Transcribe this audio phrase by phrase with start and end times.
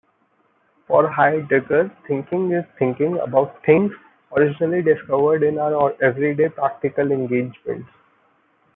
[0.87, 3.91] For Heidegger thinking is thinking "about" things
[4.35, 7.87] originally discovered in our everyday practical engagements.